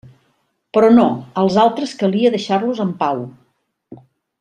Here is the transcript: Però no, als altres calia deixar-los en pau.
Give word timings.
Però 0.77 0.89
no, 0.93 1.05
als 1.43 1.59
altres 1.67 1.95
calia 2.01 2.35
deixar-los 2.39 2.85
en 2.89 2.99
pau. 3.05 3.25